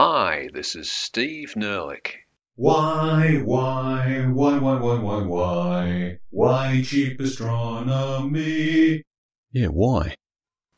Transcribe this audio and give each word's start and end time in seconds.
Hi, 0.00 0.48
this 0.54 0.76
is 0.76 0.92
Steve 0.92 1.54
Nerlich. 1.56 2.12
Why, 2.54 3.42
why, 3.44 4.28
why, 4.32 4.56
why, 4.60 4.78
why, 4.78 5.00
why, 5.00 5.22
why, 5.22 6.18
why 6.30 6.82
cheap 6.86 7.18
astronomy? 7.18 9.02
Yeah, 9.50 9.66
why? 9.66 10.14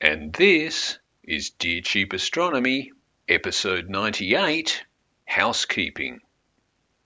And 0.00 0.32
this 0.32 0.98
is 1.22 1.50
Dear 1.50 1.82
Cheap 1.82 2.14
Astronomy, 2.14 2.92
episode 3.28 3.90
98 3.90 4.86
Housekeeping. 5.26 6.20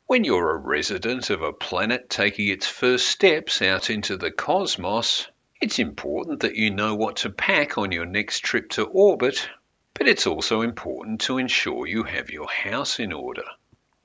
When 0.07 0.23
you're 0.23 0.55
a 0.55 0.57
resident 0.57 1.31
of 1.31 1.43
a 1.43 1.53
planet 1.53 2.09
taking 2.09 2.47
its 2.47 2.69
first 2.69 3.09
steps 3.09 3.61
out 3.61 3.91
into 3.91 4.17
the 4.17 4.31
cosmos, 4.31 5.27
it's 5.61 5.81
important 5.81 6.43
that 6.43 6.55
you 6.55 6.71
know 6.71 6.95
what 6.95 7.17
to 7.17 7.31
pack 7.31 7.77
on 7.77 7.91
your 7.91 8.07
next 8.07 8.45
trip 8.45 8.71
to 8.71 8.85
orbit, 8.85 9.49
but 9.95 10.09
it's 10.09 10.27
also 10.27 10.61
important 10.61 11.21
to 11.23 11.39
ensure 11.39 11.87
you 11.87 12.03
have 12.03 12.31
your 12.31 12.49
house 12.49 12.99
in 12.99 13.13
order. 13.13 13.45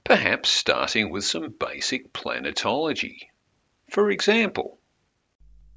Perhaps 0.04 0.50
starting 0.50 1.10
with 1.10 1.26
some 1.26 1.54
basic 1.60 2.14
planetology. 2.14 3.18
For 3.90 4.10
example, 4.10 4.80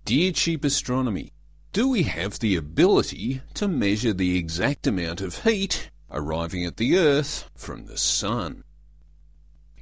Dear 0.04 0.32
Cheap 0.32 0.64
Astronomy, 0.64 1.32
do 1.72 1.88
we 1.88 2.02
have 2.02 2.38
the 2.38 2.56
ability 2.56 3.40
to 3.54 3.68
measure 3.68 4.12
the 4.12 4.36
exact 4.36 4.86
amount 4.86 5.20
of 5.20 5.44
heat 5.44 5.90
arriving 6.10 6.66
at 6.66 6.76
the 6.76 6.98
Earth 6.98 7.48
from 7.56 7.86
the 7.86 7.96
Sun? 7.96 8.64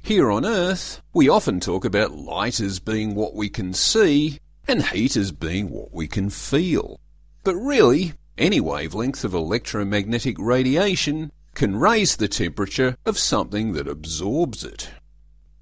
Here 0.01 0.31
on 0.31 0.45
Earth, 0.45 1.01
we 1.13 1.27
often 1.27 1.59
talk 1.59 1.83
about 1.83 2.11
light 2.15 2.59
as 2.59 2.79
being 2.79 3.13
what 3.13 3.35
we 3.35 3.49
can 3.49 3.73
see 3.73 4.39
and 4.67 4.83
heat 4.83 5.15
as 5.15 5.31
being 5.31 5.69
what 5.69 5.93
we 5.93 6.07
can 6.07 6.29
feel. 6.29 6.99
But 7.43 7.55
really, 7.55 8.13
any 8.41 8.59
wavelength 8.59 9.23
of 9.23 9.35
electromagnetic 9.35 10.35
radiation 10.39 11.31
can 11.53 11.75
raise 11.75 12.15
the 12.15 12.27
temperature 12.27 12.97
of 13.05 13.17
something 13.17 13.73
that 13.73 13.87
absorbs 13.87 14.63
it. 14.63 14.89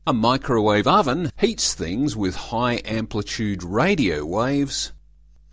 A 0.08 0.14
microwave 0.14 0.88
oven 0.88 1.32
heats 1.38 1.74
things 1.74 2.16
with 2.16 2.36
high 2.36 2.82
amplitude 2.86 3.64
radio 3.64 4.26
waves, 4.26 4.94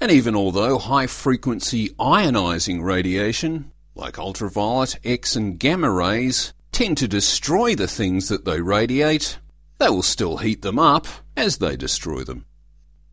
and 0.00 0.10
even 0.12 0.36
although 0.36 0.78
high 0.78 1.08
frequency 1.08 1.88
ionizing 1.98 2.82
radiation, 2.82 3.72
like 3.96 4.18
ultraviolet, 4.18 4.98
X 5.04 5.34
and 5.34 5.58
gamma 5.58 5.90
rays, 5.90 6.52
tend 6.70 6.96
to 6.98 7.08
destroy 7.08 7.74
the 7.74 7.88
things 7.88 8.28
that 8.28 8.44
they 8.44 8.60
radiate, 8.60 9.38
they 9.78 9.88
will 9.88 10.02
still 10.02 10.36
heat 10.36 10.62
them 10.62 10.78
up 10.78 11.06
as 11.36 11.58
they 11.58 11.76
destroy 11.76 12.22
them. 12.22 12.46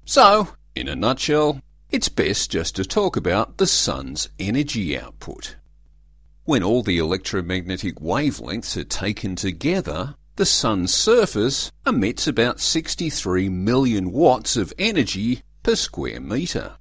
So, 0.06 0.50
in 0.76 0.88
a 0.88 0.96
nutshell, 0.96 1.62
it's 1.94 2.10
best 2.10 2.50
just 2.50 2.76
to 2.76 2.84
talk 2.84 3.16
about 3.16 3.60
the 3.60 3.68
sun's 3.68 4.28
energy 4.40 4.98
output. 4.98 5.58
When 6.44 6.64
all 6.64 6.82
the 6.82 6.98
electromagnetic 6.98 8.00
wavelengths 8.00 8.76
are 8.76 8.84
taken 8.84 9.36
together, 9.36 10.16
the 10.36 10.46
sun's 10.48 10.92
surface 10.92 11.72
emits 11.86 12.26
about 12.26 12.60
63 12.60 13.48
million 13.48 14.12
watts 14.12 14.58
of 14.58 14.74
energy 14.80 15.44
per 15.62 15.76
square 15.76 16.20
metre. 16.20 16.78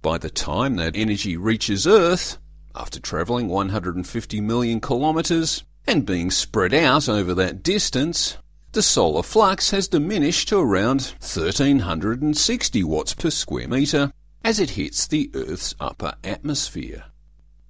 By 0.00 0.16
the 0.16 0.30
time 0.30 0.76
that 0.76 0.96
energy 0.96 1.36
reaches 1.36 1.86
Earth, 1.86 2.38
after 2.74 2.98
travelling 2.98 3.48
150 3.48 4.40
million 4.40 4.80
kilometres 4.80 5.62
and 5.86 6.06
being 6.06 6.30
spread 6.30 6.72
out 6.72 7.06
over 7.06 7.34
that 7.34 7.62
distance, 7.62 8.38
the 8.72 8.80
solar 8.80 9.22
flux 9.22 9.72
has 9.72 9.88
diminished 9.88 10.48
to 10.48 10.58
around 10.58 11.12
1360 11.20 12.82
watts 12.82 13.12
per 13.12 13.28
square 13.28 13.68
metre 13.68 14.10
as 14.44 14.60
it 14.60 14.70
hits 14.70 15.06
the 15.06 15.30
Earth's 15.34 15.74
upper 15.80 16.14
atmosphere. 16.22 17.04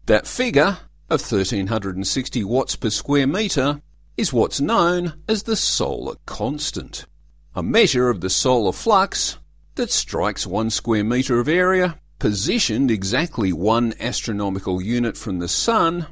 That 0.07 0.27
figure 0.27 0.79
of 1.09 1.21
1360 1.21 2.45
watts 2.45 2.77
per 2.77 2.91
square 2.91 3.27
metre 3.27 3.81
is 4.17 4.33
what's 4.33 4.61
known 4.61 5.15
as 5.29 5.45
the 5.45 5.57
solar 5.57 6.17
constant, 6.27 7.07
a 7.55 7.63
measure 7.63 8.11
of 8.11 8.21
the 8.21 8.29
solar 8.29 8.73
flux 8.73 9.39
that 9.77 9.91
strikes 9.91 10.47
one 10.47 10.71
square 10.71 11.05
metre 11.05 11.41
of 11.41 11.49
area 11.49 11.99
positioned 12.19 12.91
exactly 12.91 13.53
one 13.53 13.95
astronomical 14.01 14.81
unit 14.81 15.17
from 15.17 15.39
the 15.39 15.49
Sun 15.49 16.07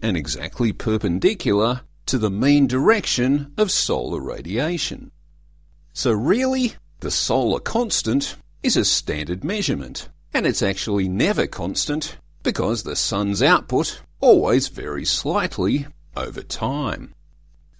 and 0.00 0.16
exactly 0.16 0.72
perpendicular 0.72 1.82
to 2.06 2.18
the 2.18 2.30
mean 2.30 2.66
direction 2.66 3.52
of 3.58 3.70
solar 3.70 4.20
radiation. 4.20 5.10
So 5.92 6.12
really, 6.12 6.74
the 7.00 7.10
solar 7.10 7.60
constant 7.60 8.36
is 8.62 8.76
a 8.76 8.84
standard 8.84 9.44
measurement, 9.44 10.08
and 10.34 10.46
it's 10.46 10.62
actually 10.62 11.08
never 11.08 11.46
constant 11.46 12.16
because 12.42 12.82
the 12.82 12.96
Sun's 12.96 13.42
output 13.42 14.00
always 14.20 14.68
varies 14.68 15.10
slightly 15.10 15.86
over 16.16 16.42
time. 16.42 17.14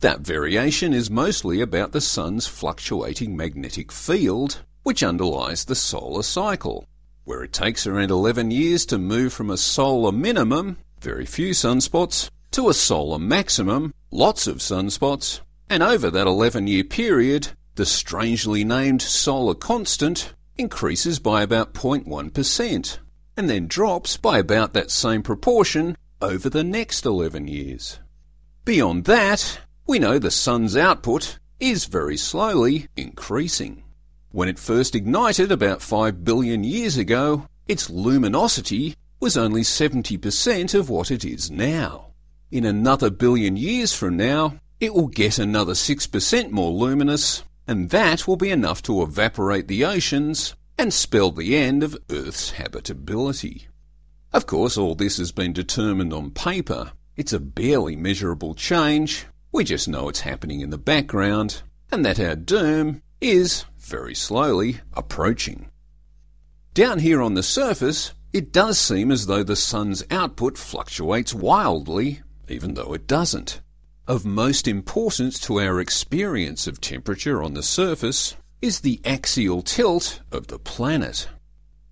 That 0.00 0.20
variation 0.20 0.94
is 0.94 1.10
mostly 1.10 1.60
about 1.60 1.90
the 1.92 2.00
Sun's 2.00 2.46
fluctuating 2.46 3.36
magnetic 3.36 3.90
field, 3.90 4.62
which 4.84 5.02
underlies 5.02 5.64
the 5.64 5.74
solar 5.74 6.22
cycle, 6.22 6.86
where 7.24 7.42
it 7.42 7.52
takes 7.52 7.86
around 7.86 8.10
11 8.12 8.52
years 8.52 8.86
to 8.86 8.98
move 8.98 9.32
from 9.32 9.50
a 9.50 9.56
solar 9.56 10.12
minimum, 10.12 10.78
very 11.00 11.26
few 11.26 11.50
sunspots, 11.50 12.30
to 12.52 12.68
a 12.68 12.74
solar 12.74 13.18
maximum, 13.18 13.92
lots 14.12 14.46
of 14.46 14.58
sunspots, 14.58 15.40
and 15.68 15.82
over 15.82 16.10
that 16.10 16.26
11 16.26 16.68
year 16.68 16.84
period, 16.84 17.48
the 17.74 17.84
strangely 17.84 18.64
named 18.64 19.02
solar 19.02 19.54
constant 19.54 20.32
increases 20.58 21.18
by 21.18 21.42
about 21.42 21.72
0.1% 21.72 22.98
and 23.36 23.48
then 23.48 23.68
drops 23.68 24.16
by 24.16 24.38
about 24.38 24.72
that 24.74 24.90
same 24.90 25.22
proportion 25.22 25.96
over 26.20 26.50
the 26.50 26.64
next 26.64 27.06
11 27.06 27.46
years. 27.46 28.00
Beyond 28.64 29.04
that, 29.04 29.60
we 29.86 29.98
know 29.98 30.18
the 30.18 30.30
sun's 30.30 30.76
output 30.76 31.38
is 31.60 31.86
very 31.86 32.16
slowly 32.16 32.88
increasing. 32.96 33.84
When 34.30 34.48
it 34.48 34.58
first 34.58 34.94
ignited 34.94 35.50
about 35.50 35.80
5 35.80 36.24
billion 36.24 36.64
years 36.64 36.96
ago, 36.96 37.46
its 37.66 37.88
luminosity 37.88 38.96
was 39.20 39.36
only 39.36 39.62
70% 39.62 40.74
of 40.74 40.90
what 40.90 41.10
it 41.10 41.24
is 41.24 41.50
now. 41.50 42.08
In 42.50 42.64
another 42.64 43.10
billion 43.10 43.56
years 43.56 43.92
from 43.94 44.16
now, 44.16 44.56
it 44.80 44.94
will 44.94 45.08
get 45.08 45.38
another 45.38 45.72
6% 45.72 46.50
more 46.50 46.70
luminous, 46.70 47.42
and 47.68 47.90
that 47.90 48.26
will 48.26 48.36
be 48.36 48.50
enough 48.50 48.80
to 48.82 49.02
evaporate 49.02 49.68
the 49.68 49.84
oceans 49.84 50.56
and 50.78 50.92
spell 50.92 51.30
the 51.30 51.54
end 51.54 51.82
of 51.82 51.98
Earth's 52.10 52.52
habitability. 52.52 53.68
Of 54.32 54.46
course, 54.46 54.78
all 54.78 54.94
this 54.94 55.18
has 55.18 55.32
been 55.32 55.52
determined 55.52 56.12
on 56.12 56.30
paper. 56.30 56.92
It's 57.16 57.34
a 57.34 57.38
barely 57.38 57.94
measurable 57.94 58.54
change. 58.54 59.26
We 59.52 59.64
just 59.64 59.86
know 59.86 60.08
it's 60.08 60.20
happening 60.20 60.60
in 60.60 60.70
the 60.70 60.78
background, 60.78 61.62
and 61.92 62.04
that 62.04 62.18
our 62.18 62.36
doom 62.36 63.02
is, 63.20 63.66
very 63.78 64.14
slowly, 64.14 64.80
approaching. 64.94 65.68
Down 66.72 67.00
here 67.00 67.20
on 67.20 67.34
the 67.34 67.42
surface, 67.42 68.12
it 68.32 68.52
does 68.52 68.78
seem 68.78 69.10
as 69.10 69.26
though 69.26 69.42
the 69.42 69.56
sun's 69.56 70.04
output 70.10 70.56
fluctuates 70.56 71.34
wildly, 71.34 72.22
even 72.48 72.74
though 72.74 72.94
it 72.94 73.06
doesn't. 73.06 73.60
Of 74.08 74.24
most 74.24 74.66
importance 74.66 75.38
to 75.40 75.60
our 75.60 75.78
experience 75.82 76.66
of 76.66 76.80
temperature 76.80 77.42
on 77.42 77.52
the 77.52 77.62
surface 77.62 78.36
is 78.62 78.80
the 78.80 79.02
axial 79.04 79.60
tilt 79.60 80.22
of 80.32 80.46
the 80.46 80.58
planet. 80.58 81.28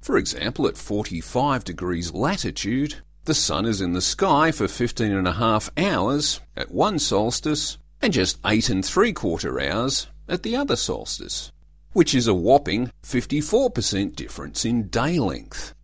For 0.00 0.16
example, 0.16 0.66
at 0.66 0.78
45 0.78 1.62
degrees 1.64 2.14
latitude, 2.14 2.94
the 3.26 3.34
sun 3.34 3.66
is 3.66 3.82
in 3.82 3.92
the 3.92 4.00
sky 4.00 4.50
for 4.50 4.66
15 4.66 5.12
and 5.12 5.28
a 5.28 5.34
half 5.34 5.68
hours 5.76 6.40
at 6.56 6.70
one 6.70 6.98
solstice 6.98 7.76
and 8.00 8.14
just 8.14 8.38
eight 8.46 8.70
and 8.70 8.82
three 8.82 9.12
quarter 9.12 9.60
hours 9.60 10.06
at 10.26 10.42
the 10.42 10.56
other 10.56 10.76
solstice, 10.76 11.52
which 11.92 12.14
is 12.14 12.26
a 12.26 12.32
whopping 12.32 12.90
54% 13.02 14.16
difference 14.16 14.64
in 14.64 14.88
day 14.88 15.18
length. 15.18 15.74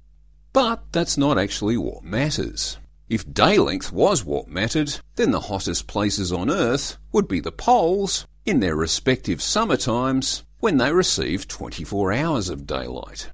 But 0.54 0.82
that's 0.92 1.18
not 1.18 1.36
actually 1.36 1.76
what 1.76 2.04
matters. 2.04 2.78
If 3.12 3.30
day 3.30 3.58
length 3.58 3.92
was 3.92 4.24
what 4.24 4.48
mattered, 4.48 4.98
then 5.16 5.32
the 5.32 5.40
hottest 5.40 5.86
places 5.86 6.32
on 6.32 6.48
Earth 6.48 6.96
would 7.12 7.28
be 7.28 7.40
the 7.40 7.52
poles 7.52 8.26
in 8.46 8.60
their 8.60 8.74
respective 8.74 9.42
summer 9.42 9.76
times 9.76 10.44
when 10.60 10.78
they 10.78 10.94
receive 10.94 11.46
24 11.46 12.14
hours 12.14 12.48
of 12.48 12.66
daylight. 12.66 13.30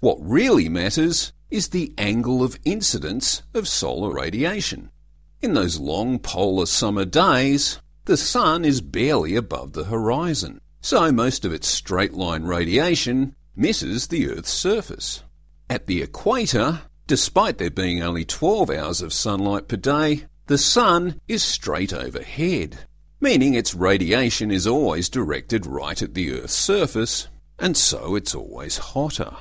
What 0.00 0.16
really 0.22 0.70
matters 0.70 1.34
is 1.50 1.68
the 1.68 1.92
angle 1.98 2.42
of 2.42 2.58
incidence 2.64 3.42
of 3.52 3.68
solar 3.68 4.10
radiation. 4.10 4.90
In 5.42 5.52
those 5.52 5.78
long 5.78 6.18
polar 6.18 6.64
summer 6.64 7.04
days, 7.04 7.80
the 8.06 8.16
sun 8.16 8.64
is 8.64 8.80
barely 8.80 9.36
above 9.36 9.74
the 9.74 9.84
horizon, 9.84 10.62
so 10.80 11.12
most 11.12 11.44
of 11.44 11.52
its 11.52 11.68
straight 11.68 12.14
line 12.14 12.44
radiation 12.44 13.36
misses 13.54 14.06
the 14.06 14.30
Earth's 14.30 14.50
surface. 14.50 15.22
At 15.68 15.88
the 15.88 16.00
equator, 16.00 16.80
despite 17.06 17.58
there 17.58 17.70
being 17.70 18.02
only 18.02 18.24
12 18.24 18.70
hours 18.70 19.02
of 19.02 19.12
sunlight 19.12 19.68
per 19.68 19.76
day, 19.76 20.26
the 20.46 20.58
sun 20.58 21.20
is 21.28 21.42
straight 21.42 21.92
overhead 21.92 22.78
meaning 23.24 23.54
its 23.54 23.74
radiation 23.74 24.50
is 24.50 24.66
always 24.66 25.08
directed 25.08 25.64
right 25.64 26.02
at 26.02 26.12
the 26.12 26.30
Earth's 26.30 26.52
surface, 26.52 27.26
and 27.58 27.74
so 27.74 28.14
it's 28.14 28.34
always 28.34 28.76
hotter. 28.76 29.34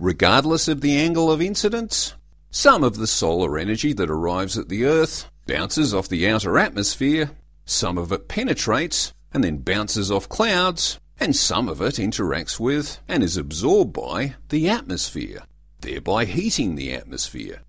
Regardless 0.00 0.66
of 0.66 0.80
the 0.80 0.96
angle 0.96 1.30
of 1.30 1.40
incidence, 1.40 2.14
some 2.50 2.82
of 2.82 2.96
the 2.96 3.06
solar 3.06 3.56
energy 3.56 3.92
that 3.92 4.10
arrives 4.10 4.58
at 4.58 4.68
the 4.68 4.84
Earth 4.84 5.30
bounces 5.46 5.94
off 5.94 6.08
the 6.08 6.28
outer 6.28 6.58
atmosphere, 6.58 7.30
some 7.64 7.96
of 7.96 8.10
it 8.10 8.26
penetrates 8.26 9.12
and 9.32 9.44
then 9.44 9.58
bounces 9.58 10.10
off 10.10 10.28
clouds, 10.28 10.98
and 11.20 11.36
some 11.36 11.68
of 11.68 11.80
it 11.80 11.94
interacts 11.94 12.58
with 12.58 12.98
and 13.06 13.22
is 13.22 13.36
absorbed 13.36 13.92
by 13.92 14.34
the 14.48 14.68
atmosphere, 14.68 15.44
thereby 15.82 16.24
heating 16.24 16.74
the 16.74 16.92
atmosphere. 16.92 17.62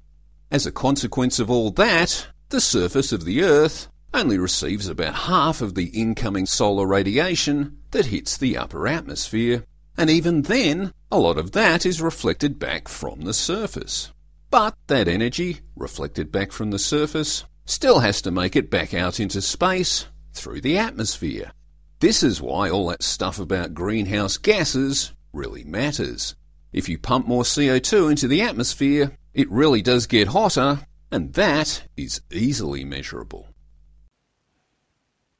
As 0.50 0.66
a 0.66 0.72
consequence 0.72 1.40
of 1.40 1.50
all 1.52 1.72
that, 1.72 2.28
the 2.50 2.62
surface 2.62 3.12
of 3.12 3.26
the 3.26 3.44
Earth 3.44 3.88
only 4.14 4.38
receives 4.38 4.88
about 4.88 5.16
half 5.16 5.62
of 5.62 5.76
the 5.76 5.88
incoming 5.88 6.46
solar 6.46 6.86
radiation 6.86 7.80
that 7.92 8.08
hits 8.08 8.38
the 8.38 8.56
upper 8.56 8.88
atmosphere, 8.88 9.66
and 9.98 10.10
even 10.10 10.44
then, 10.44 10.94
a 11.12 11.20
lot 11.20 11.38
of 11.38 11.52
that 11.52 11.86
is 11.86 12.02
reflected 12.02 12.60
back 12.60 12.88
from 12.88 13.22
the 13.22 13.34
surface. 13.34 14.12
But 14.50 14.76
that 14.88 15.08
energy, 15.08 15.62
reflected 15.76 16.32
back 16.32 16.52
from 16.52 16.70
the 16.70 16.80
surface, 16.80 17.44
still 17.66 18.00
has 18.00 18.22
to 18.22 18.32
make 18.32 18.56
it 18.56 18.70
back 18.70 18.94
out 18.94 19.20
into 19.20 19.42
space 19.42 20.06
through 20.34 20.62
the 20.62 20.78
atmosphere. 20.78 21.52
This 22.00 22.22
is 22.22 22.42
why 22.42 22.70
all 22.70 22.88
that 22.88 23.02
stuff 23.02 23.40
about 23.40 23.74
greenhouse 23.74 24.38
gases 24.38 25.14
really 25.32 25.64
matters. 25.64 26.36
If 26.74 26.90
you 26.90 26.98
pump 26.98 27.28
more 27.28 27.44
CO2 27.44 28.10
into 28.10 28.28
the 28.28 28.42
atmosphere, 28.42 29.16
it 29.32 29.50
really 29.52 29.84
does 29.84 30.08
get 30.08 30.30
hotter, 30.30 30.88
and 31.12 31.32
that 31.36 31.84
is 31.96 32.22
easily 32.32 32.84
measurable. 32.84 33.48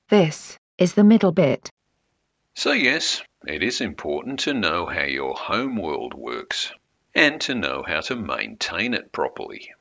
This 0.10 0.60
is 0.78 0.94
the 0.94 1.04
middle 1.04 1.32
bit. 1.32 1.72
So, 2.54 2.72
yes, 2.72 3.24
it 3.48 3.64
is 3.64 3.82
important 3.82 4.42
to 4.42 4.54
know 4.54 4.86
how 4.86 5.06
your 5.06 5.34
home 5.34 5.76
world 5.76 6.14
works 6.14 6.72
and 7.16 7.42
to 7.42 7.56
know 7.56 7.84
how 7.86 8.02
to 8.02 8.16
maintain 8.16 8.94
it 8.94 9.12
properly. 9.12 9.72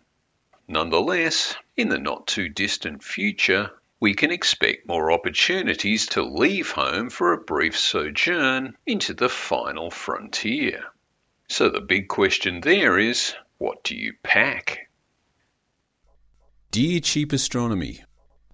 Nonetheless, 0.66 1.54
in 1.76 1.90
the 1.90 1.98
not 1.98 2.26
too 2.26 2.48
distant 2.48 3.04
future, 3.04 3.70
we 4.00 4.14
can 4.14 4.30
expect 4.30 4.88
more 4.88 5.12
opportunities 5.12 6.06
to 6.06 6.22
leave 6.22 6.70
home 6.70 7.10
for 7.10 7.34
a 7.34 7.44
brief 7.44 7.78
sojourn 7.78 8.78
into 8.86 9.12
the 9.12 9.28
final 9.28 9.90
frontier. 9.90 10.84
So 11.52 11.68
the 11.68 11.82
big 11.82 12.08
question 12.08 12.62
there 12.62 12.98
is 12.98 13.34
what 13.58 13.84
do 13.84 13.94
you 13.94 14.14
pack? 14.22 14.88
Dear 16.70 16.98
Cheap 16.98 17.30
Astronomy, 17.30 18.04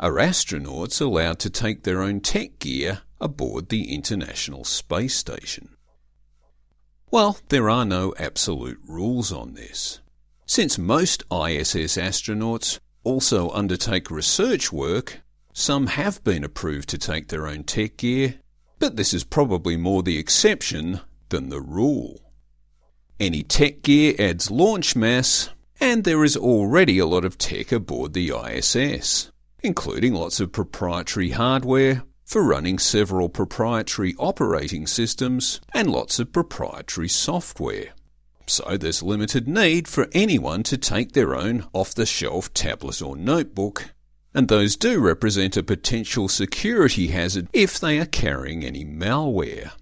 are 0.01 0.15
astronauts 0.15 1.01
allowed 1.01 1.39
to 1.39 1.49
take 1.49 1.85
their 1.85 2.03
own 2.03 2.19
tech 2.19 2.59
gear 2.59 3.03
aboard 3.21 3.69
the 3.69 3.95
International 3.95 4.65
Space 4.65 5.15
Station? 5.15 5.77
Well, 7.09 7.39
there 7.51 7.71
are 7.71 7.85
no 7.85 8.15
absolute 8.19 8.81
rules 8.85 9.31
on 9.31 9.55
this. 9.55 10.01
Since 10.45 10.77
most 10.77 11.23
ISS 11.31 11.97
astronauts 11.97 12.81
also 13.05 13.51
undertake 13.51 14.11
research 14.11 14.73
work, 14.73 15.21
some 15.53 15.87
have 15.87 16.25
been 16.25 16.43
approved 16.43 16.89
to 16.89 16.99
take 16.99 17.29
their 17.29 17.47
own 17.47 17.63
tech 17.63 17.97
gear, 17.99 18.41
but 18.81 18.97
this 18.97 19.15
is 19.15 19.23
probably 19.23 19.77
more 19.77 20.03
the 20.03 20.19
exception 20.19 21.01
than 21.29 21.49
the 21.49 21.61
rule. 21.61 22.25
Any 23.21 23.43
tech 23.43 23.83
gear 23.83 24.15
adds 24.17 24.49
launch 24.49 24.95
mass, 24.95 25.49
and 25.81 26.05
there 26.05 26.23
is 26.23 26.37
already 26.37 27.01
a 27.01 27.07
lot 27.07 27.25
of 27.25 27.37
tech 27.37 27.73
aboard 27.73 28.13
the 28.13 28.31
ISS, 28.31 29.33
including 29.61 30.15
lots 30.15 30.39
of 30.39 30.53
proprietary 30.53 31.31
hardware 31.31 32.05
for 32.25 32.45
running 32.45 32.79
several 32.79 33.29
proprietary 33.29 34.15
operating 34.19 34.87
systems 34.87 35.61
and 35.75 35.91
lots 35.91 36.21
of 36.21 36.33
proprietary 36.33 37.09
software. 37.09 37.89
So 38.47 38.77
there's 38.77 39.03
limited 39.03 39.49
need 39.49 39.89
for 39.89 40.07
anyone 40.13 40.63
to 40.65 40.79
take 40.79 41.13
their 41.13 41.35
own 41.35 41.67
off 41.73 41.97
the 41.97 42.07
shelf 42.07 42.55
tablet 42.55 43.03
or 43.03 43.17
notebook, 43.17 43.95
and 44.33 44.47
those 44.47 44.77
do 44.77 45.01
represent 45.01 45.57
a 45.57 45.65
potential 45.65 46.29
security 46.29 47.09
hazard 47.09 47.49
if 47.53 47.81
they 47.81 47.99
are 47.99 48.07
carrying 48.07 48.65
any 48.65 48.85
malware. 48.85 49.73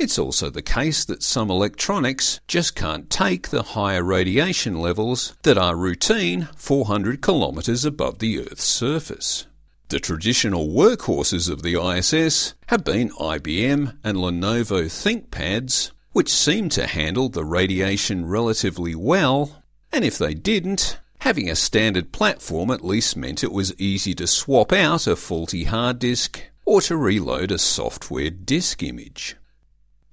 It's 0.00 0.18
also 0.18 0.48
the 0.48 0.62
case 0.62 1.04
that 1.04 1.22
some 1.22 1.50
electronics 1.50 2.40
just 2.48 2.74
can't 2.74 3.10
take 3.10 3.50
the 3.50 3.62
higher 3.62 4.02
radiation 4.02 4.80
levels 4.80 5.36
that 5.42 5.58
are 5.58 5.76
routine 5.76 6.48
400 6.56 7.20
kilometres 7.20 7.84
above 7.84 8.18
the 8.18 8.40
Earth's 8.40 8.64
surface. 8.64 9.44
The 9.90 10.00
traditional 10.00 10.68
workhorses 10.68 11.50
of 11.50 11.60
the 11.60 11.76
ISS 11.78 12.54
have 12.68 12.82
been 12.82 13.10
IBM 13.10 13.98
and 14.02 14.16
Lenovo 14.16 14.84
ThinkPads, 14.86 15.90
which 16.12 16.32
seem 16.32 16.70
to 16.70 16.86
handle 16.86 17.28
the 17.28 17.44
radiation 17.44 18.24
relatively 18.24 18.94
well, 18.94 19.62
and 19.92 20.02
if 20.02 20.16
they 20.16 20.32
didn't, 20.32 20.98
having 21.18 21.50
a 21.50 21.54
standard 21.54 22.10
platform 22.10 22.70
at 22.70 22.82
least 22.82 23.18
meant 23.18 23.44
it 23.44 23.52
was 23.52 23.78
easy 23.78 24.14
to 24.14 24.26
swap 24.26 24.72
out 24.72 25.06
a 25.06 25.14
faulty 25.14 25.64
hard 25.64 25.98
disk 25.98 26.42
or 26.64 26.80
to 26.80 26.96
reload 26.96 27.50
a 27.50 27.58
software 27.58 28.30
disk 28.30 28.82
image. 28.82 29.36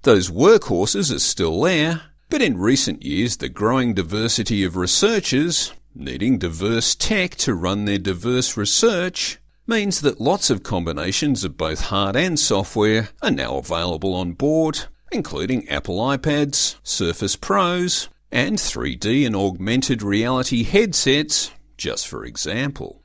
Those 0.08 0.30
workhorses 0.30 1.14
are 1.14 1.18
still 1.18 1.60
there, 1.60 2.00
but 2.30 2.40
in 2.40 2.56
recent 2.56 3.02
years 3.02 3.36
the 3.36 3.50
growing 3.50 3.92
diversity 3.92 4.64
of 4.64 4.74
researchers 4.74 5.74
needing 5.94 6.38
diverse 6.38 6.94
tech 6.94 7.34
to 7.34 7.52
run 7.52 7.84
their 7.84 7.98
diverse 7.98 8.56
research 8.56 9.36
means 9.66 10.00
that 10.00 10.18
lots 10.18 10.48
of 10.48 10.62
combinations 10.62 11.44
of 11.44 11.58
both 11.58 11.82
hard 11.82 12.16
and 12.16 12.40
software 12.40 13.10
are 13.20 13.30
now 13.30 13.58
available 13.58 14.14
on 14.14 14.32
board, 14.32 14.86
including 15.12 15.68
Apple 15.68 15.98
iPads, 15.98 16.76
Surface 16.82 17.36
Pros, 17.36 18.08
and 18.32 18.56
3D 18.56 19.26
and 19.26 19.36
augmented 19.36 20.02
reality 20.02 20.62
headsets, 20.62 21.50
just 21.76 22.08
for 22.08 22.24
example. 22.24 23.02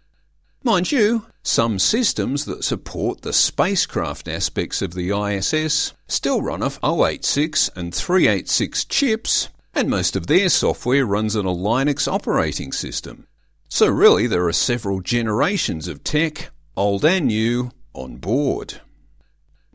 Mind 0.65 0.93
you, 0.93 1.25
some 1.41 1.77
systems 1.77 2.45
that 2.45 2.63
support 2.63 3.21
the 3.21 3.33
spacecraft 3.33 4.29
aspects 4.29 4.81
of 4.81 4.93
the 4.93 5.11
ISS 5.11 5.91
still 6.07 6.41
run 6.41 6.63
off 6.63 6.79
086 6.81 7.69
and 7.75 7.93
386 7.93 8.85
chips, 8.85 9.49
and 9.75 9.89
most 9.89 10.15
of 10.15 10.27
their 10.27 10.47
software 10.47 11.05
runs 11.05 11.35
on 11.35 11.45
a 11.45 11.49
Linux 11.49 12.09
operating 12.09 12.71
system. 12.71 13.27
So 13.67 13.89
really 13.89 14.25
there 14.25 14.47
are 14.47 14.53
several 14.53 15.01
generations 15.01 15.89
of 15.89 16.01
tech, 16.01 16.51
old 16.77 17.03
and 17.03 17.27
new, 17.27 17.71
on 17.93 18.15
board. 18.15 18.79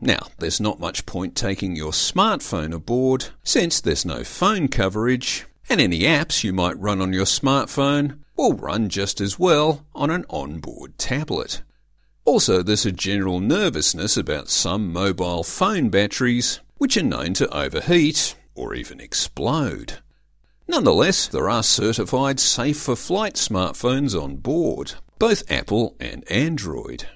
Now, 0.01 0.29
there's 0.39 0.59
not 0.59 0.79
much 0.79 1.05
point 1.05 1.35
taking 1.35 1.75
your 1.75 1.91
smartphone 1.91 2.73
aboard 2.73 3.27
since 3.43 3.79
there's 3.79 4.05
no 4.05 4.23
phone 4.23 4.69
coverage, 4.69 5.45
and 5.69 5.79
any 5.79 5.99
apps 5.99 6.43
you 6.43 6.51
might 6.51 6.79
run 6.79 6.99
on 6.99 7.13
your 7.13 7.25
smartphone 7.25 8.17
will 8.39 8.53
run 8.53 8.87
just 8.87 9.19
as 9.19 9.37
well 9.37 9.85
on 9.93 10.09
an 10.09 10.25
onboard 10.29 10.97
tablet. 10.97 11.61
Also, 12.23 12.63
there's 12.63 12.85
a 12.85 12.91
general 12.91 13.41
nervousness 13.41 14.15
about 14.15 14.47
some 14.47 14.93
mobile 14.93 15.43
phone 15.43 15.89
batteries 15.89 16.61
which 16.77 16.95
are 16.95 17.03
known 17.03 17.33
to 17.33 17.53
overheat 17.53 18.37
or 18.55 18.73
even 18.73 19.01
explode. 19.01 19.95
Nonetheless, 20.69 21.27
there 21.27 21.49
are 21.49 21.61
certified 21.61 22.39
safe 22.39 22.77
for 22.77 22.95
flight 22.95 23.33
smartphones 23.33 24.17
on 24.17 24.37
board, 24.37 24.93
both 25.17 25.43
Apple 25.51 25.97
and 25.99 26.23
Android. 26.31 27.09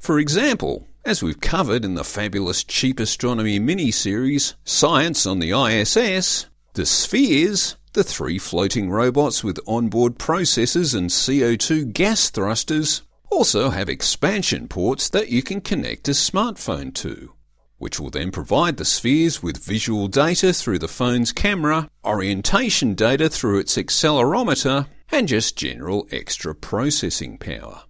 For 0.00 0.18
example, 0.18 0.88
as 1.04 1.22
we've 1.22 1.40
covered 1.40 1.84
in 1.84 1.94
the 1.94 2.02
fabulous 2.02 2.64
Cheap 2.64 2.98
Astronomy 2.98 3.60
mini 3.60 3.92
series 3.92 4.56
Science 4.64 5.26
on 5.26 5.38
the 5.38 5.52
ISS, 5.52 6.46
the 6.76 6.84
spheres 6.84 7.76
the 7.94 8.04
three 8.04 8.38
floating 8.38 8.90
robots 8.90 9.42
with 9.42 9.58
onboard 9.66 10.18
processors 10.18 10.94
and 10.94 11.08
CO2 11.08 11.90
gas 11.94 12.28
thrusters 12.28 13.00
also 13.30 13.70
have 13.70 13.88
expansion 13.88 14.68
ports 14.68 15.08
that 15.08 15.30
you 15.30 15.42
can 15.42 15.62
connect 15.62 16.06
a 16.06 16.10
smartphone 16.10 16.92
to, 16.92 17.32
which 17.78 17.98
will 17.98 18.10
then 18.10 18.30
provide 18.30 18.76
the 18.76 18.84
spheres 18.84 19.42
with 19.42 19.64
visual 19.64 20.06
data 20.06 20.52
through 20.52 20.78
the 20.78 20.86
phone's 20.86 21.32
camera, 21.32 21.88
orientation 22.04 22.92
data 22.92 23.30
through 23.30 23.58
its 23.58 23.78
accelerometer, 23.78 24.86
and 25.10 25.26
just 25.26 25.56
general 25.56 26.06
extra 26.12 26.54
processing 26.54 27.38
power. 27.38 27.84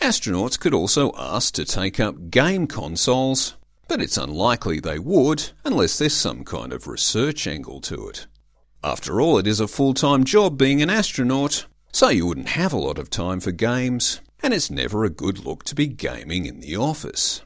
Astronauts 0.00 0.58
could 0.58 0.72
also 0.72 1.12
ask 1.18 1.52
to 1.52 1.66
take 1.66 2.00
up 2.00 2.30
game 2.30 2.66
consoles, 2.66 3.56
but 3.90 4.00
it's 4.00 4.16
unlikely 4.16 4.78
they 4.78 5.00
would 5.00 5.50
unless 5.64 5.98
there's 5.98 6.14
some 6.14 6.44
kind 6.44 6.72
of 6.72 6.86
research 6.86 7.48
angle 7.48 7.80
to 7.80 8.06
it. 8.08 8.28
After 8.84 9.20
all, 9.20 9.36
it 9.36 9.48
is 9.48 9.58
a 9.58 9.66
full 9.66 9.94
time 9.94 10.22
job 10.22 10.56
being 10.56 10.80
an 10.80 10.88
astronaut, 10.88 11.66
so 11.90 12.08
you 12.08 12.24
wouldn't 12.24 12.50
have 12.50 12.72
a 12.72 12.78
lot 12.78 13.00
of 13.00 13.10
time 13.10 13.40
for 13.40 13.50
games, 13.50 14.20
and 14.44 14.54
it's 14.54 14.70
never 14.70 15.02
a 15.02 15.10
good 15.10 15.44
look 15.44 15.64
to 15.64 15.74
be 15.74 15.88
gaming 15.88 16.46
in 16.46 16.60
the 16.60 16.76
office. 16.76 17.42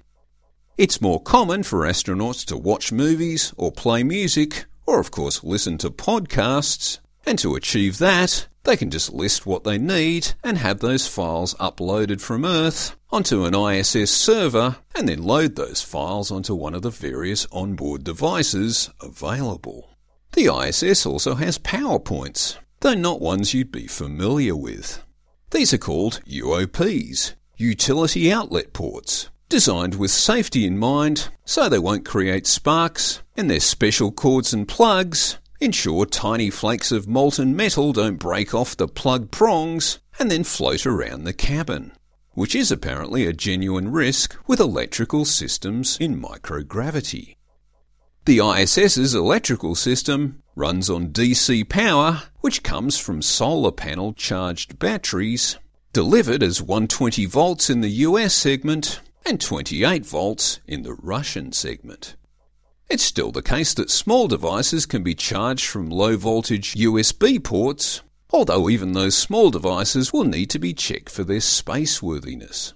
It's 0.77 1.01
more 1.01 1.23
common 1.23 1.63
for 1.63 1.87
astronauts 1.87 2.45
to 2.49 2.59
watch 2.59 2.93
movies 2.93 3.55
or 3.57 3.73
play 3.73 4.03
music, 4.03 4.67
or 4.85 5.01
of 5.01 5.11
course 5.11 5.43
listen 5.45 5.79
to 5.79 5.89
podcasts, 5.89 6.99
and 7.25 7.39
to 7.39 7.55
achieve 7.55 7.97
that, 7.97 8.49
they 8.65 8.77
can 8.77 8.91
just 8.91 9.13
list 9.13 9.47
what 9.47 9.65
they 9.65 9.79
need 9.79 10.33
and 10.43 10.59
have 10.59 10.81
those 10.81 11.07
files 11.07 11.55
uploaded 11.55 12.21
from 12.21 12.45
Earth 12.45 12.97
onto 13.11 13.45
an 13.45 13.55
ISS 13.55 14.11
server 14.11 14.77
and 14.95 15.09
then 15.09 15.23
load 15.23 15.55
those 15.55 15.83
files 15.83 16.31
onto 16.31 16.55
one 16.55 16.75
of 16.75 16.83
the 16.83 16.91
various 16.91 17.47
onboard 17.53 18.03
devices 18.03 18.91
available. 19.01 19.91
The 20.33 20.53
ISS 20.53 21.07
also 21.07 21.37
has 21.37 21.59
PowerPoints, 21.59 22.57
though 22.81 22.95
not 22.95 23.21
ones 23.21 23.55
you'd 23.55 23.71
be 23.71 23.87
familiar 23.87 24.57
with. 24.57 25.05
These 25.51 25.73
are 25.73 25.79
called 25.79 26.21
UOPs, 26.27 27.35
Utility 27.57 28.33
Outlet 28.33 28.73
Ports, 28.73 29.29
designed 29.49 29.95
with 29.95 30.11
safety 30.11 30.67
in 30.67 30.79
mind 30.79 31.29
so 31.45 31.69
they 31.69 31.79
won't 31.79 32.05
create 32.05 32.47
sparks, 32.47 33.23
and 33.37 33.49
their 33.49 33.61
special 33.61 34.11
cords 34.11 34.53
and 34.53 34.67
plugs 34.67 35.39
ensure 35.61 36.07
tiny 36.07 36.51
flakes 36.51 36.93
of 36.93 37.09
molten 37.09 37.55
metal 37.55 37.93
don't 37.93 38.17
break 38.17 38.55
off 38.55 38.77
the 38.77 38.89
plug 38.89 39.31
prongs 39.31 39.99
and 40.19 40.31
then 40.31 40.45
float 40.45 40.87
around 40.87 41.25
the 41.25 41.33
cabin, 41.33 41.93
which 42.33 42.55
is 42.55 42.71
apparently 42.71 43.27
a 43.27 43.33
genuine 43.33 43.91
risk 43.91 44.37
with 44.47 44.61
electrical 44.61 45.25
systems 45.25 45.97
in 45.99 46.21
microgravity. 46.21 47.37
The 48.27 48.41
ISS's 48.41 49.15
electrical 49.15 49.75
system 49.75 50.43
runs 50.57 50.89
on 50.89 51.09
DC 51.09 51.69
power, 51.69 52.23
which 52.41 52.63
comes 52.63 52.99
from 52.99 53.21
solar 53.21 53.73
panel 53.73 54.15
charged 54.15 54.79
batteries, 54.79 55.59
delivered 55.93 56.43
as 56.43 56.63
120 56.63 57.27
volts 57.27 57.69
in 57.69 57.81
the 57.81 57.91
US 57.91 58.35
segment 58.35 59.01
and 59.27 59.41
28 59.41 60.05
volts 60.07 60.61
in 60.67 60.83
the 60.83 60.95
Russian 60.95 61.53
segment. 61.53 62.17
It's 62.89 63.03
still 63.03 63.33
the 63.33 63.43
case 63.43 63.75
that 63.75 63.91
small 63.91 64.29
devices 64.29 64.87
can 64.87 65.03
be 65.03 65.15
charged 65.15 65.67
from 65.67 65.89
low 65.89 66.17
voltage 66.17 66.75
USB 66.75 67.43
ports, 67.43 68.03
although 68.31 68.69
even 68.69 68.93
those 68.93 69.17
small 69.17 69.51
devices 69.51 70.13
will 70.13 70.25
need 70.25 70.51
to 70.51 70.59
be 70.59 70.75
checked 70.75 71.09
for 71.09 71.25
their 71.25 71.41
spaceworthiness. 71.41 72.75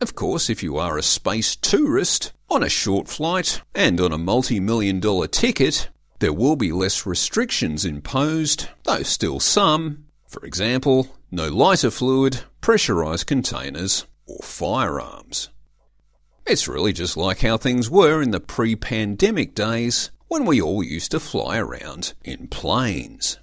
Of 0.00 0.14
course, 0.14 0.50
if 0.50 0.62
you 0.62 0.76
are 0.76 0.98
a 0.98 1.02
space 1.02 1.56
tourist 1.56 2.32
on 2.50 2.62
a 2.62 2.68
short 2.68 3.08
flight 3.08 3.62
and 3.74 4.00
on 4.00 4.12
a 4.12 4.18
multi 4.18 4.60
million 4.60 5.00
dollar 5.00 5.26
ticket, 5.26 5.88
there 6.18 6.32
will 6.32 6.56
be 6.56 6.70
less 6.70 7.06
restrictions 7.06 7.84
imposed, 7.84 8.68
though 8.84 9.02
still 9.02 9.40
some. 9.40 10.04
For 10.28 10.44
example, 10.44 11.16
no 11.30 11.48
lighter 11.48 11.90
fluid, 11.90 12.42
pressurised 12.60 13.26
containers, 13.26 14.06
or 14.26 14.40
firearms. 14.42 15.48
It's 16.48 16.68
really 16.68 16.92
just 16.92 17.16
like 17.16 17.40
how 17.40 17.56
things 17.56 17.90
were 17.90 18.22
in 18.22 18.30
the 18.30 18.38
pre 18.38 18.76
pandemic 18.76 19.52
days 19.52 20.12
when 20.28 20.44
we 20.44 20.62
all 20.62 20.80
used 20.80 21.10
to 21.10 21.18
fly 21.18 21.58
around 21.58 22.14
in 22.22 22.46
planes. 22.46 23.40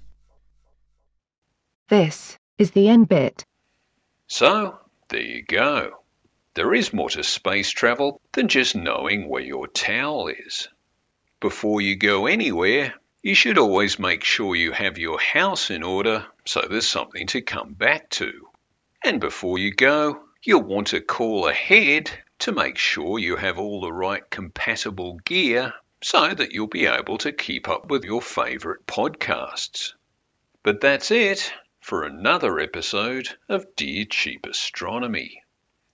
This 1.90 2.38
is 2.56 2.70
the 2.70 2.88
end 2.88 3.10
bit. 3.10 3.44
So, 4.26 4.78
there 5.10 5.20
you 5.20 5.42
go. 5.42 6.02
There 6.54 6.72
is 6.72 6.94
more 6.94 7.10
to 7.10 7.22
space 7.22 7.68
travel 7.68 8.22
than 8.32 8.48
just 8.48 8.74
knowing 8.74 9.28
where 9.28 9.42
your 9.42 9.66
towel 9.66 10.28
is. 10.28 10.68
Before 11.40 11.82
you 11.82 11.96
go 11.96 12.26
anywhere, 12.26 12.94
you 13.22 13.34
should 13.34 13.58
always 13.58 13.98
make 13.98 14.24
sure 14.24 14.56
you 14.56 14.72
have 14.72 14.96
your 14.96 15.20
house 15.20 15.68
in 15.68 15.82
order 15.82 16.24
so 16.46 16.62
there's 16.62 16.88
something 16.88 17.26
to 17.26 17.42
come 17.42 17.74
back 17.74 18.08
to. 18.10 18.48
And 19.04 19.20
before 19.20 19.58
you 19.58 19.74
go, 19.74 20.22
you'll 20.42 20.62
want 20.62 20.86
to 20.88 21.02
call 21.02 21.48
ahead 21.48 22.10
to 22.40 22.52
make 22.52 22.78
sure 22.78 23.18
you 23.18 23.36
have 23.36 23.58
all 23.58 23.80
the 23.80 23.92
right 23.92 24.28
compatible 24.30 25.14
gear 25.24 25.72
so 26.02 26.34
that 26.34 26.52
you'll 26.52 26.66
be 26.66 26.86
able 26.86 27.18
to 27.18 27.32
keep 27.32 27.68
up 27.68 27.90
with 27.90 28.04
your 28.04 28.20
favourite 28.20 28.86
podcasts. 28.86 29.94
But 30.62 30.80
that's 30.80 31.10
it 31.10 31.52
for 31.80 32.04
another 32.04 32.58
episode 32.58 33.28
of 33.48 33.76
Dear 33.76 34.04
Cheap 34.04 34.46
Astronomy. 34.46 35.42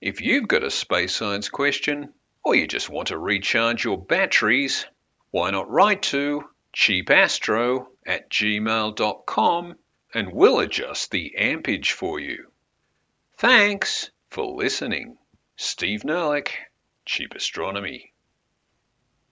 If 0.00 0.20
you've 0.20 0.49
got 0.49 0.62
a 0.62 0.70
space 0.70 1.14
science 1.14 1.49
question, 1.49 2.12
or 2.42 2.54
you 2.54 2.66
just 2.66 2.88
want 2.88 3.09
to 3.09 3.18
recharge 3.18 3.85
your 3.85 3.99
batteries, 3.99 4.87
why 5.30 5.50
not 5.50 5.70
write 5.70 6.02
to 6.02 6.49
cheapastro 6.73 7.87
at 8.06 8.30
gmail.com 8.30 9.75
and 10.14 10.32
we'll 10.32 10.61
adjust 10.61 11.11
the 11.11 11.35
ampage 11.38 11.92
for 11.92 12.18
you. 12.18 12.50
Thanks 13.37 14.11
for 14.28 14.44
listening. 14.44 15.18
Steve 15.62 16.07
Nerlich, 16.07 16.52
Cheap 17.05 17.35
Astronomy. 17.35 18.14